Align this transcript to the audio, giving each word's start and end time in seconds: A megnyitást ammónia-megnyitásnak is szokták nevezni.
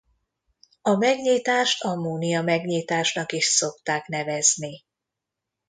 A 0.81 0.95
megnyitást 0.97 1.83
ammónia-megnyitásnak 1.83 3.31
is 3.31 3.45
szokták 3.45 4.07
nevezni. 4.07 4.83